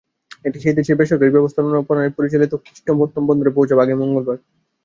[0.45, 4.37] এটি সেই দেশের বেসরকারি ব্যবস্থাপনায় পরিচালিত কৃষ্ণপত্তম বন্দরে পৌঁছাবে আগামী মঙ্গলবার।